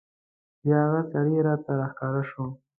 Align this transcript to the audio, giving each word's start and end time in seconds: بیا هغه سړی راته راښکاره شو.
بیا 0.63 0.77
هغه 0.85 1.01
سړی 1.11 1.37
راته 1.47 1.71
راښکاره 1.79 2.23
شو. 2.29 2.43